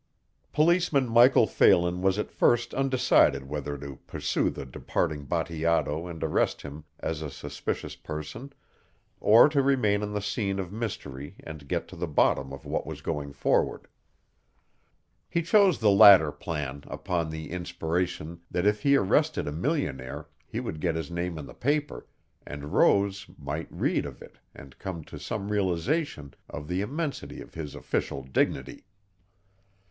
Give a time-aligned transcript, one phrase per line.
[0.51, 6.63] Policeman Michael Phelan was at first undecided whether to pursue the departing Bateato and arrest
[6.63, 8.51] him as a suspicious person
[9.19, 12.87] or to remain on the scene of mystery and get to the bottom of what
[12.87, 13.85] was going forward.
[15.29, 20.59] He chose the latter plan upon the inspiration that if he arrested a millionaire he
[20.59, 22.07] would get his name in the paper
[22.43, 27.53] and Rose might read of it and come to some realization of the immensity of
[27.53, 28.87] his official dignity.